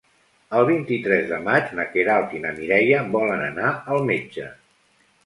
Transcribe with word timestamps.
El 0.59 0.63
vint-i-tres 0.67 1.27
de 1.31 1.37
maig 1.47 1.69
na 1.79 1.85
Queralt 1.95 2.33
i 2.37 2.41
na 2.45 2.53
Mireia 2.55 3.03
volen 3.17 3.45
anar 3.49 3.75
al 3.97 4.03
metge. 4.09 4.49